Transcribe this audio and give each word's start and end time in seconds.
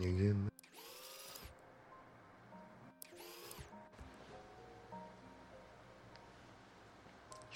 You 0.00 0.50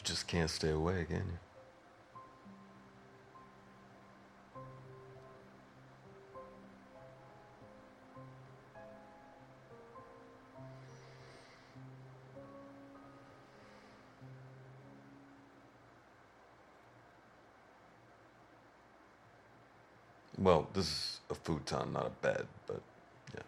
just 0.02 0.26
can't 0.26 0.50
stay 0.50 0.70
away, 0.70 1.06
can 1.08 1.18
you? 1.18 1.51
Well, 20.42 20.66
this 20.74 20.86
is 20.86 21.20
a 21.30 21.36
futon, 21.36 21.92
not 21.92 22.06
a 22.06 22.10
bed, 22.10 22.46
but 22.66 22.80
yeah. 23.32 23.42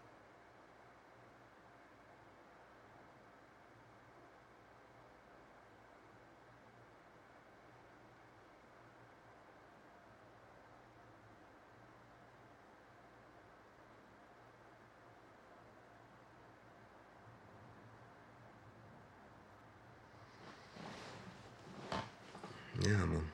Yeah, 22.88 23.02
I'm 23.02 23.16
um, 23.16 23.28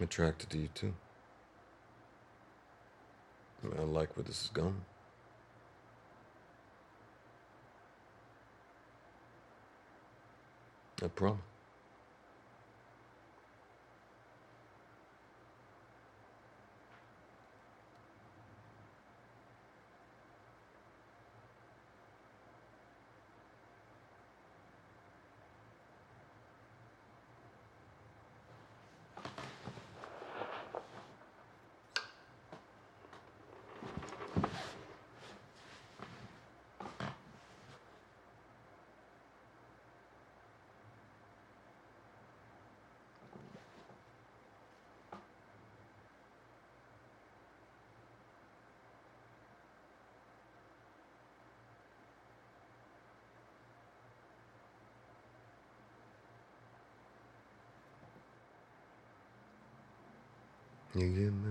attracted 0.00 0.48
to 0.50 0.58
you 0.58 0.68
too. 0.74 0.94
I, 3.64 3.82
like 3.82 4.16
where 4.16 4.24
this 4.24 4.44
is 4.44 4.50
going. 4.52 4.80
I 11.02 11.08
promise. 11.08 11.57
You 60.98 61.08
give 61.10 61.34
me. 61.34 61.50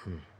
Hmm. 0.00 0.31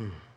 Hmm. 0.00 0.29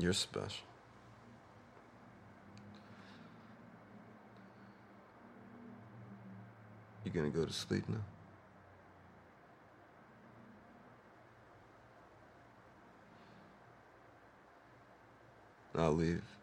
You're 0.00 0.14
special. 0.14 0.64
You 7.04 7.10
gonna 7.10 7.28
go 7.28 7.44
to 7.44 7.52
sleep 7.52 7.86
now? 7.86 7.96
I'll 15.76 15.92
leave. 15.92 16.39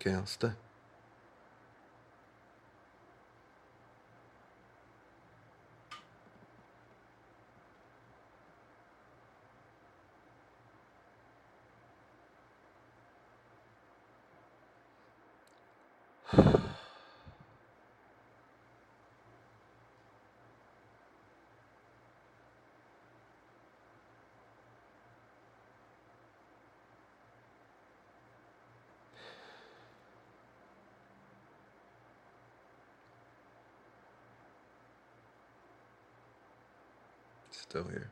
Okay, 0.00 0.14
Still 37.68 37.84
here. 37.84 38.08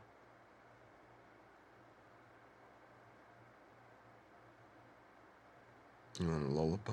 You 6.20 6.28
want 6.28 6.50
a 6.50 6.52
lullaby? 6.52 6.92